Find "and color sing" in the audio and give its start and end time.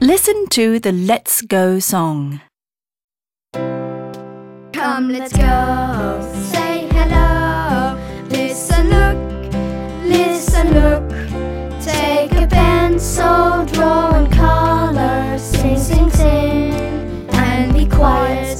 14.14-15.76